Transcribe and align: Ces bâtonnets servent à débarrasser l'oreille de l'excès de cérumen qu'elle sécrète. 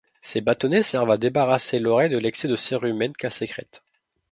Ces 0.19 0.41
bâtonnets 0.41 0.81
servent 0.81 1.11
à 1.11 1.19
débarrasser 1.19 1.77
l'oreille 1.77 2.09
de 2.09 2.17
l'excès 2.17 2.47
de 2.47 2.55
cérumen 2.55 3.13
qu'elle 3.13 3.31
sécrète. 3.31 3.83